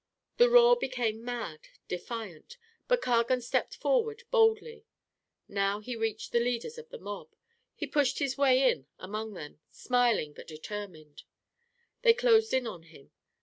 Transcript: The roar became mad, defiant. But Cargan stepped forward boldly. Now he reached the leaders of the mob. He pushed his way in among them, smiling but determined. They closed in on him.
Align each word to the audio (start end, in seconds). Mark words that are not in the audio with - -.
The 0.37 0.49
roar 0.49 0.75
became 0.77 1.23
mad, 1.23 1.67
defiant. 1.87 2.57
But 2.87 3.03
Cargan 3.03 3.39
stepped 3.41 3.75
forward 3.75 4.23
boldly. 4.31 4.83
Now 5.47 5.79
he 5.79 5.95
reached 5.95 6.31
the 6.31 6.39
leaders 6.39 6.79
of 6.79 6.89
the 6.89 6.97
mob. 6.97 7.35
He 7.75 7.85
pushed 7.85 8.17
his 8.17 8.35
way 8.35 8.67
in 8.71 8.87
among 8.97 9.35
them, 9.35 9.59
smiling 9.69 10.33
but 10.33 10.47
determined. 10.47 11.21
They 12.01 12.15
closed 12.15 12.51
in 12.51 12.65
on 12.65 12.81
him. 12.81 13.11